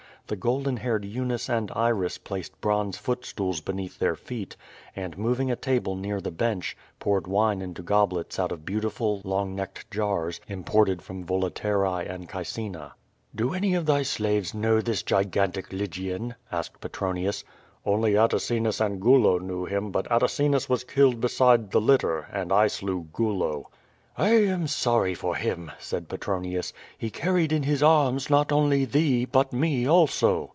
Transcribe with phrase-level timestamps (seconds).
[0.27, 4.55] The golden haired Eunice and Iris placed bronze foot stools beneath their feet,
[4.95, 9.55] and moving a table near the bench, poured wine into goblets out of beautiful, long
[9.55, 12.93] necked jars, imported from Volaterrae and Caecina.
[13.35, 17.43] "Do any of thy slaves know this gigantic Lygian?" asked Petronius.
[17.85, 22.67] "Only Atacinus and 6ulo knew him; but Atacinus was killed beside the litter, and I
[22.67, 23.65] slew Gulo."
[24.17, 26.73] "I am sorry for him," said Petronius.
[26.97, 30.49] "He carried in his arms not only thee, but me also."